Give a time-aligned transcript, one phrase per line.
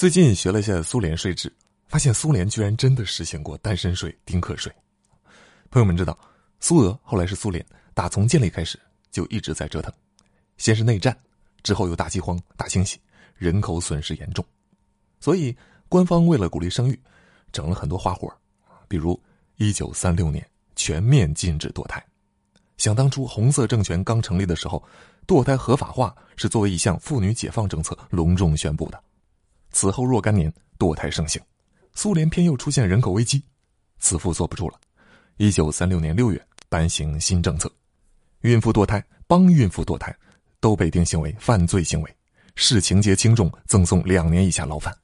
[0.00, 1.54] 最近学了一下苏联税制，
[1.86, 4.72] 发现苏联居然真的实行过单身税、丁克税。
[5.68, 6.18] 朋友们知道，
[6.58, 7.62] 苏俄后来是苏联，
[7.92, 9.92] 打从建立开始就一直在折腾，
[10.56, 11.14] 先是内战，
[11.62, 12.98] 之后又大饥荒、大清洗，
[13.36, 14.42] 人口损失严重，
[15.20, 15.54] 所以
[15.86, 16.98] 官方为了鼓励生育，
[17.52, 18.34] 整了很多花活，
[18.88, 19.22] 比如
[19.56, 20.42] 一九三六年
[20.76, 22.02] 全面禁止堕胎。
[22.78, 24.82] 想当初红色政权刚成立的时候，
[25.26, 28.98] 堕胎合法化是作为一项妇女解放政策隆重宣布的。
[29.70, 31.40] 此后若干年，堕胎盛行，
[31.94, 33.42] 苏联偏又出现人口危机，
[33.98, 34.80] 慈父坐不住了。
[35.36, 37.70] 一九三六年六月颁行新政策，
[38.40, 40.14] 孕妇堕胎、帮孕妇堕胎
[40.60, 42.16] 都被定性为犯罪行为，
[42.56, 44.94] 视情节轻重赠送两年以下牢饭。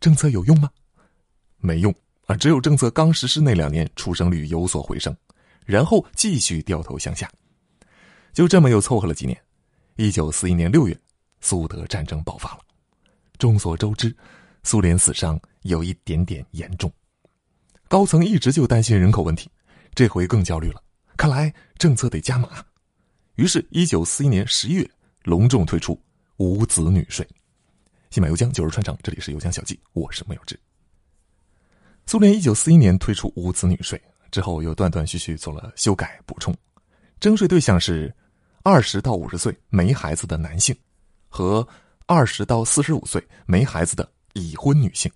[0.00, 0.68] 政策有用吗？
[1.58, 1.94] 没用
[2.26, 2.36] 啊！
[2.36, 5.16] 只有政策刚实施那两年出生率有所回升，
[5.64, 7.30] 然后继续掉头向下。
[8.32, 9.40] 就这么又凑合了几年，
[9.96, 10.98] 一九四一年六月，
[11.40, 12.61] 苏德战争爆发了。
[13.42, 14.16] 众所周知，
[14.62, 16.88] 苏联死伤有一点点严重，
[17.88, 19.50] 高层一直就担心人口问题，
[19.96, 20.80] 这回更焦虑了。
[21.16, 22.64] 看来政策得加码，
[23.34, 24.88] 于是，一九四一年十一月
[25.24, 26.00] 隆重推出
[26.36, 27.26] 无子女税。
[28.10, 30.56] 新马油江，九日穿肠，这里是油江小记，我是木有志。
[32.06, 36.56] 苏联一九四一年推出无子女税之后，又断断续续做了修改补充，
[37.18, 38.14] 征税对象是
[38.62, 40.72] 二十到五十岁没孩子的男性
[41.28, 41.66] 和。
[42.12, 45.10] 二十到四十五岁没孩子的已婚女性，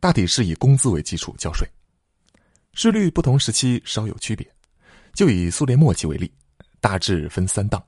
[0.00, 1.68] 大体是以工资为基础交税，
[2.72, 4.50] 税率不同时期稍有区别。
[5.12, 6.32] 就以苏联末期为例，
[6.80, 7.84] 大致分三档：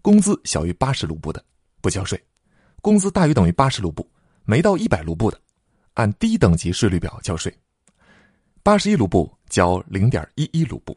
[0.00, 1.44] 工资小于八十卢布的
[1.80, 2.16] 不交税；
[2.80, 4.08] 工资大于等于八十卢布，
[4.44, 5.40] 没到一百卢布的，
[5.94, 7.52] 按低等级税率表交税；
[8.62, 10.96] 八十一卢布交零点一一卢布。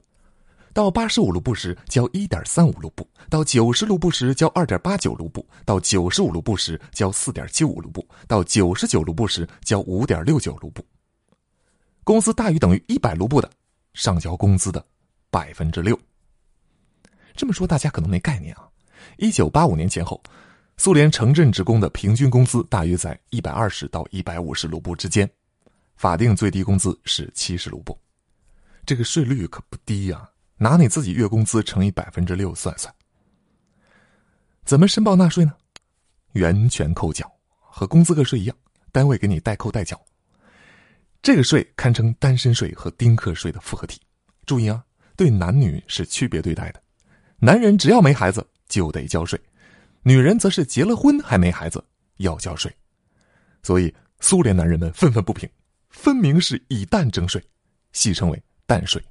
[0.73, 10.85] 到八十五卢布时交一点三五卢布，到九十卢布时交二点八九卢布，到九十五卢布时交四点七五卢布，到九十九卢布时交五点六九卢布。
[12.03, 13.49] 工资大于等于一百卢布的，
[13.93, 14.83] 上交工资的
[15.29, 15.97] 百分之六。
[17.35, 18.67] 这么说大家可能没概念啊！
[19.17, 20.21] 一九八五年前后，
[20.77, 25.29] 苏联城镇职工的平均工资大约在一百二十到一百五十卢布之间，
[25.95, 27.97] 法定最低工资是七十卢布，
[28.85, 30.27] 这个税率可不低呀！
[30.61, 32.93] 拿你自己月工资乘以百分之六算算，
[34.63, 35.51] 怎么申报纳税呢？
[36.33, 37.27] 源泉扣缴，
[37.57, 38.55] 和工资个税一样，
[38.91, 39.99] 单位给你代扣代缴。
[41.19, 43.99] 这个税堪称单身税和丁克税的复合体。
[44.45, 44.85] 注意啊，
[45.15, 46.79] 对男女是区别对待的，
[47.39, 49.41] 男人只要没孩子就得交税，
[50.03, 51.83] 女人则是结了婚还没孩子
[52.17, 52.71] 要交税。
[53.63, 55.49] 所以苏联男人们愤愤不平，
[55.89, 57.43] 分明是以蛋征税，
[57.93, 59.03] 戏称为蛋税。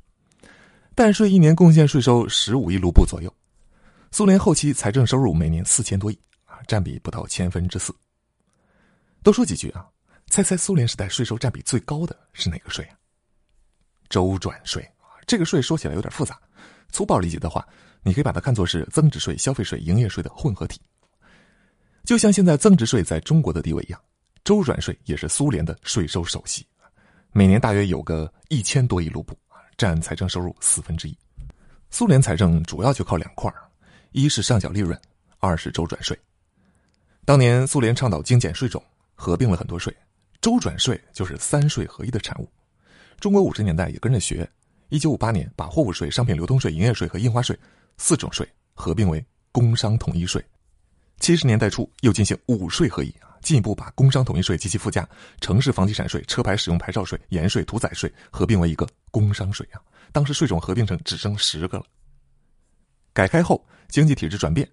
[1.00, 3.34] 蛋税一年贡献税收十五亿卢布左右，
[4.10, 7.90] 苏联后期财政收入每年四千多亿啊，占比不到千分之四。
[9.22, 9.88] 多说几句啊，
[10.26, 12.92] 猜猜苏联时代税收占比最高的是哪个税啊？
[14.10, 16.38] 周转税啊，这个税说起来有点复杂，
[16.90, 17.66] 粗暴理解的话，
[18.02, 20.78] 你可以把它看作是增值税、消费税、营业税的混合体。
[22.04, 23.98] 就像现在增值税在中国的地位一样，
[24.44, 26.66] 周转税也是苏联的税收首席，
[27.32, 29.34] 每年大约有个一千多亿卢布。
[29.80, 31.16] 占财政收入四分之一，
[31.88, 33.50] 苏联财政主要就靠两块
[34.12, 35.00] 一是上缴利润，
[35.38, 36.14] 二是周转税。
[37.24, 39.96] 当年苏联倡导精简税种，合并了很多税，
[40.42, 42.46] 周转税就是三税合一的产物。
[43.20, 44.46] 中国五十年代也跟着学，
[44.90, 47.58] 一九五八年把货物税、商品流通税、营业税和印花税
[47.96, 50.44] 四种税合并为工商统一税。
[51.20, 55.08] 七十年代初又进行五税合一，进一步把工商统一税及其附加
[55.40, 59.80] 城市房地产税、车牌使用牌照税、盐税、屠宰税合并为一个工商税啊。
[60.12, 61.84] 当时税种合并成只剩十个了。
[63.12, 64.68] 改开后经济体制转变，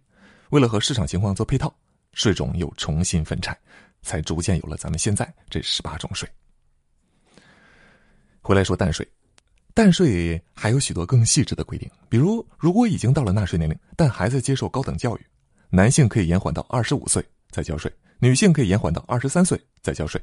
[0.49, 1.73] 为了和市场情况做配套，
[2.13, 3.57] 税种又重新分拆，
[4.01, 6.27] 才逐渐有了咱们现在这十八种税。
[8.41, 9.07] 回来说淡税，
[9.73, 15.25] 淡税还有许多更细致的规定，比如如果已经到了纳税年龄，但还在接受高等教育。
[15.69, 20.21] 男性可以延缓到二十五岁再交税，女性可以延缓到二十三岁再交税。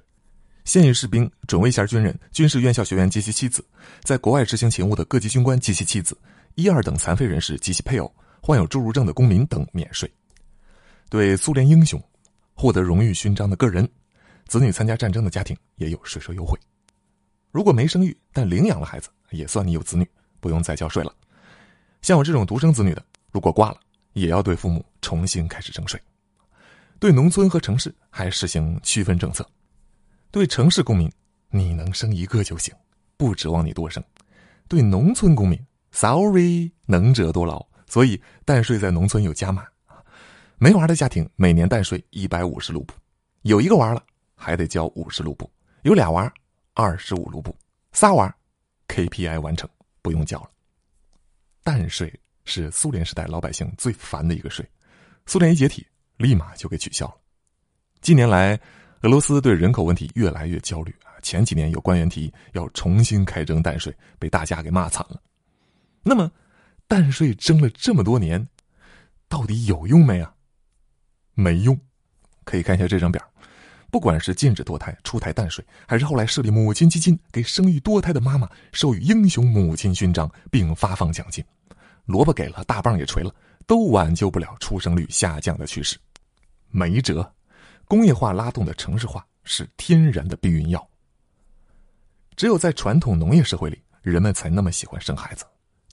[0.65, 3.65] 现役士兵、准卫衔军人、军事院校学员及其妻子，
[4.03, 6.17] 在国外执行勤务的各级军官及其妻子，
[6.55, 10.11] 一二等残废人士及其配偶，患有侏儒症的公民等免税。
[11.11, 12.03] 对苏联英雄、
[12.55, 13.89] 获得荣誉勋章的个人、
[14.49, 16.59] 子女参加战争的家庭也有税收优惠。
[17.53, 20.09] 如果没生育但领养了孩子，也算你有子女，
[20.41, 21.15] 不用再交税了。
[22.03, 23.79] 像我这种独生子女的，如果挂了。
[24.15, 26.01] 也要对父母重新开始征税，
[27.05, 29.47] 对农村和城市还实行区分政策。
[30.31, 31.13] 对城市公民，
[31.51, 32.75] 你能生一个就行，
[33.19, 34.03] 不指望你多生；
[34.69, 35.61] 对农村公民
[35.93, 37.63] ，sorry，能者多劳。
[37.87, 39.67] 所以蛋税在农村有加码，
[40.57, 42.95] 没娃的家庭每年蛋税一百五十卢布，
[43.43, 44.03] 有一个娃了，
[44.35, 45.45] 还得交五十卢布；
[45.83, 46.33] 有俩娃，
[46.73, 47.55] 二十五卢布；
[47.93, 48.35] 仨娃
[48.89, 49.69] ，KPI 完成，
[50.01, 50.51] 不用交了。
[51.63, 52.11] 蛋税
[52.47, 54.67] 是苏联时代老百姓最烦的一个税，
[55.27, 55.87] 苏联一解体，
[56.25, 57.15] 立马就给取消了。
[58.01, 58.59] 近年来，
[59.03, 61.13] 俄罗斯对人口问题越来越焦虑啊！
[61.23, 65.21] 前几年有官员提议要重新开征淡税，被大家给骂惨了。
[66.03, 66.31] 那么，
[66.89, 68.47] 淡税征了这么多年，
[69.29, 70.35] 到底有用没啊？
[71.35, 71.79] 没用。
[72.45, 73.23] 可以看一下这张表，
[73.91, 81.43] 不管是禁止堕胎、出台淡税，还是后来设立母亲基金，给生育多胎的妈妈授予英雄母亲勋章并发放奖金，
[82.05, 83.35] 萝卜给了，大棒也锤了，
[83.67, 85.97] 都挽救不了出生率下降的趋势。
[86.77, 87.33] 没辙，
[87.85, 90.91] 工业化拉动的城市化是天然的避孕药。
[92.35, 95.45] 只有在传统农业社会里，人们才那么喜欢生孩子，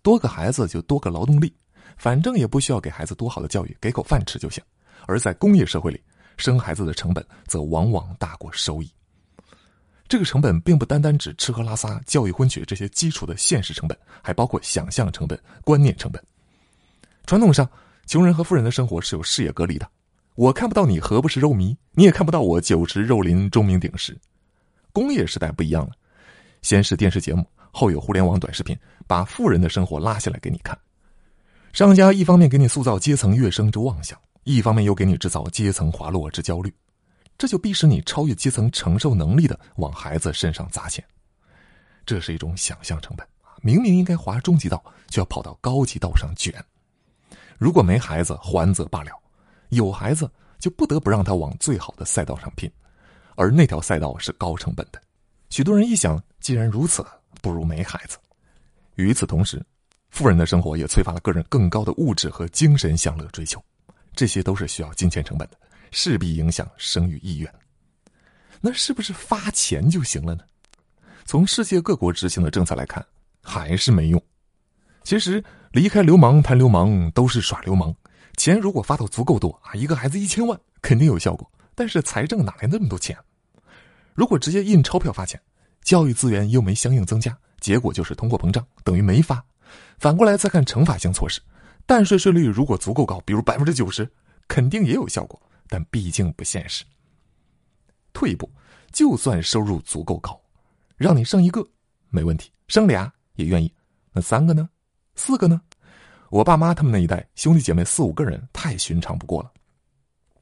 [0.02, 1.56] 多个孩子就多个劳动力，
[1.98, 4.64] 反正也不需要给孩子多好的教育，给口饭吃就行。
[5.06, 6.02] 而在工业社会里，
[6.36, 8.92] 生孩子的成本则往往大过收益。
[10.10, 16.20] 这个成本并不单单指吃喝拉撒、教育婚娶这些基础的现实成本，还包括想象成本、观念成本。
[17.28, 17.70] 传统上，
[18.08, 19.88] 穷人和富人的生活是有视野隔离的，
[20.36, 24.18] 我看不到你何不是肉糜，你也看不到我酒池肉林、钟鸣鼎食。
[24.94, 25.92] 工业时代不一样了，
[26.62, 30.78] 先是电视节目，后有互联网短视频，把富人的生活拉下来给你看。
[31.74, 34.18] 商家一方面给你塑造阶层跃升之妄想。
[34.44, 36.74] 一方面又给你制造阶层滑落之焦虑，
[37.38, 41.06] 这就逼使你超越阶层承受能力的往孩子身上砸钱，
[42.08, 43.28] 这是一种想象成本
[43.62, 46.52] 明明应该滑中级道，却要跑到高级道上卷。
[47.60, 49.12] 如果没孩子还则罢了，
[49.72, 50.30] 有孩子
[50.60, 52.72] 就不得不让他往最好的赛道上拼，
[53.36, 55.02] 而那条赛道是高成本的。
[55.50, 57.06] 许多人一想，既然如此，
[57.42, 58.18] 不如没孩子。
[58.96, 59.62] 与此同时，
[60.10, 63.64] 富人的生活也催发了个人更高的物质和精神享乐追求。
[64.14, 65.58] 这些都是需要金钱成本的，
[65.92, 67.54] 势必影响生育意愿。
[68.60, 70.44] 那是不是发钱就行了呢？
[71.26, 73.04] 从世界各国执行的政策来看，
[73.42, 74.22] 还是没用。
[75.04, 77.96] 其实离开流氓谈流氓都是耍流氓。
[78.42, 81.48] 钱如果发到足够多啊，一个孩子一千万肯定有效果。
[81.76, 83.16] 但是财政哪来那么多钱？
[84.16, 85.40] 如果直接印钞票发钱，
[85.84, 89.46] 教育资源又没相应增加，结果就是通货膨胀，等于没发。
[90.00, 91.40] 反过来再看惩罚性措施。
[91.86, 94.12] 但税税率如果足够高，比如百分之九十，
[94.48, 96.84] 肯定也有效果，但毕竟不现实。
[98.12, 98.52] 退一步，
[98.92, 100.42] 就算收入足够高，
[100.98, 101.64] 让你生一个
[102.10, 103.72] 没问题，生俩也愿意。
[104.12, 104.68] 那三个呢？
[105.14, 105.62] 四个呢？
[106.32, 109.52] 我爸妈他们那一代兄弟姐妹四五个人太寻常不过了。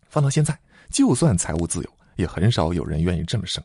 [0.08, 0.58] 放到现在，
[0.92, 3.62] 就算财务自由，也很少有人愿意这么生，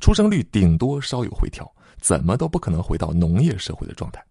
[0.00, 1.70] 出生率顶多稍有回调，
[2.00, 4.24] 怎么都不可能回到农业社会的状态。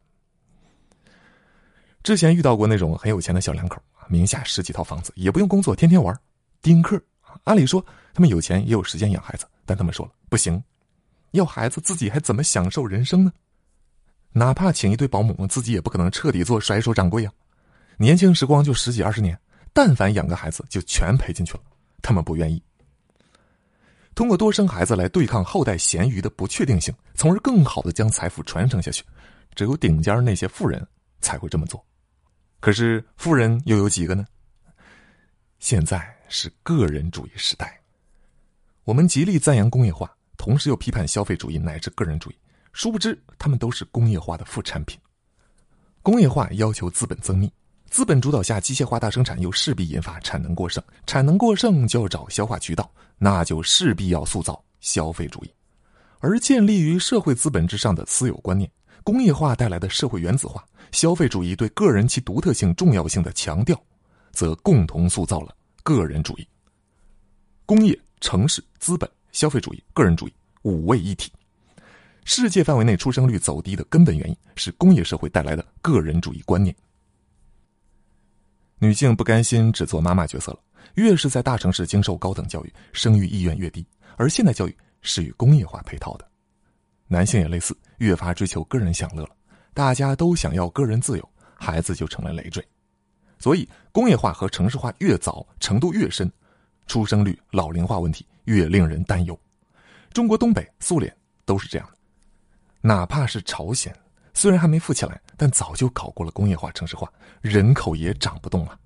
[2.01, 6.19] 之前遇到过那种很有钱的小两口，名下十几套房子，也不用工作，天天玩，
[6.59, 6.99] 丁克。
[7.43, 7.85] 按理说
[8.15, 10.59] 他们有钱也有时间养孩子，但他们说了不行，
[11.33, 13.31] 要孩子自己还怎么享受人生呢？
[14.33, 17.33] 哪怕请一堆保姆，自己也不可能彻底做甩手掌柜啊！
[17.97, 19.37] 年轻时光就十几二十年，
[19.73, 21.59] 但凡养个孩子就全赔进去了。
[22.01, 22.61] 他们不愿意
[24.15, 29.03] 通过多生孩子来对抗后代咸鱼的不确定性，从而更好的将财富传承下去。
[29.53, 30.85] 只有顶尖那些富人
[31.19, 31.85] 才会这么做。
[32.59, 34.25] 可是富人又有几个呢？
[35.59, 37.79] 现在是个人主义时代，
[38.83, 42.35] 我们极力赞扬工业化，同时又批判消费主义乃至个人主义。
[42.73, 44.99] 殊不知，他们都是工业化的副产品。
[46.01, 47.51] 工业化要求资本增密，
[47.89, 55.53] 资本主导下机械化大生产又势必引发产能过剩，产能过剩就要找消化渠道，那就势必要塑造消费主义。
[56.19, 58.69] 而建立于社会资本之上的私有观念，
[59.03, 60.63] 工业化带来的社会原子化。
[60.91, 63.81] 消费主义对个人其独特性重要性的强调，
[64.31, 66.47] 则共同塑造了个人主义。
[67.65, 71.31] 工业、城市、资本、消费主义、个人主义五位一体。
[72.23, 76.75] 世界范围内出生率走低的根本原因是工业社会带来的个人主义观念。
[78.79, 80.59] 女性不甘心只做妈妈角色了，
[80.95, 83.85] 越是在大城市经受高等教育，生育意愿越低。
[84.17, 86.27] 而现代教育是与工业化配套的，
[87.07, 89.35] 男性也类似，越发追求个人享乐了。
[89.73, 92.63] 大家都想要个人自由，孩子就成了累赘，
[93.39, 96.31] 所以工业化和城市化越早，程度越深，
[96.87, 99.39] 出生率、老龄化问题越令人担忧。
[100.11, 101.97] 中国东北、苏联都是这样的，
[102.81, 103.95] 哪怕是朝鲜，
[104.33, 107.11] 虽然还没富起来，但早就搞过了工业化、城市化，
[107.41, 108.77] 人口也涨不动了。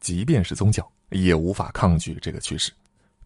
[0.00, 2.72] 即便是宗教，也无法抗拒这个趋势。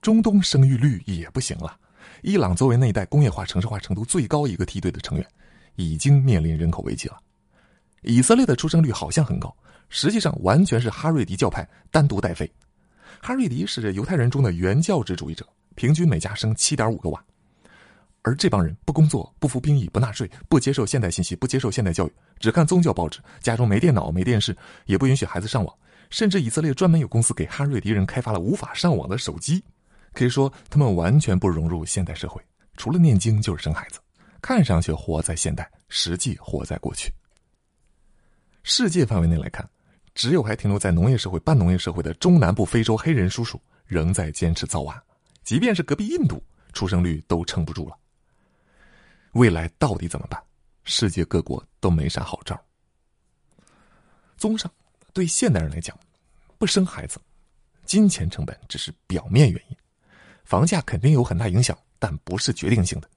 [0.00, 1.76] 中东生育率也不行了，
[2.22, 5.26] 伊朗作为那一代工业化、城市化程度最高一个梯队的成员。
[5.76, 7.18] 已经面临人口危机了。
[8.02, 9.54] 以色列的出生率好像很高，
[9.88, 12.50] 实际上完全是哈瑞迪教派单独带飞。
[13.22, 15.46] 哈瑞迪是犹太人中的原教旨主义者，
[15.76, 17.24] 平均每家生七点五个娃。
[18.22, 25.74] 而这帮人不工作、不服兵役、不纳税、不接受现代信息、不接受现代教育，只看宗教报纸，家中没电脑、没电视，也不允许孩子上网。
[26.10, 29.62] 甚至以色列专门有公司给哈瑞迪人开发了无法上网的手机。
[30.12, 32.42] 可以说，他们完全不融入现代社会，
[32.76, 34.00] 除了念经就是生孩子，
[34.42, 37.12] 看上去活在现代，实际活在过去。
[38.64, 39.66] 世界范围内来看，
[40.14, 45.00] 只有还停留在农业社会、半农业社会的中南部非洲黑人叔叔仍在坚持造娃，
[45.44, 47.96] 即便是隔壁印度，出生率都撑不住了。
[49.32, 50.42] 未来到底怎么办？
[50.84, 52.60] 世界各国都没啥好招。
[54.37, 54.70] 综上，
[55.12, 55.96] 对现代人来讲，
[56.58, 57.20] 不生孩子，
[57.84, 59.76] 金钱成本只是表面原因，
[60.44, 63.08] 房价肯定有很大影响，但不是决定性的。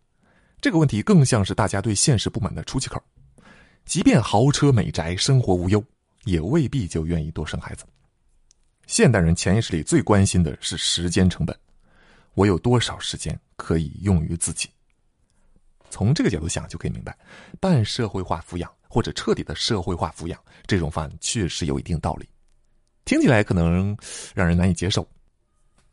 [0.61, 3.01] 这个问题更像是大家对现实不满的出气口。
[3.85, 5.83] 即便豪车美宅，生活无忧，
[6.25, 7.85] 也未必就愿意多生孩子。
[8.85, 11.57] 现代人潜意识里最关心的是时间成本，
[12.33, 14.69] 我有多少时间可以用于自己？
[15.93, 17.15] 从这个角度想，就可以明白，
[17.59, 22.27] 半社会化抚养或者彻底的社会化抚养这种方案确实有一定道理。
[23.05, 23.95] 听起来可能
[24.33, 25.07] 让人难以接受，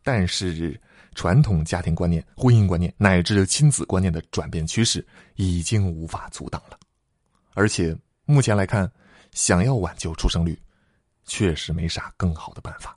[0.02, 0.80] 但是
[1.14, 6.78] 传统家庭观念、婚姻观念乃至亲子观念的转变趋势已经无法阻挡了。
[7.52, 8.90] 而且目前来看，
[9.32, 10.58] 想要挽救出生率，
[11.26, 12.96] 确实没啥更好的办法。